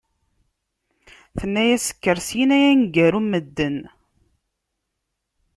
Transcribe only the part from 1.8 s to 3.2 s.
kker syin ay aneggar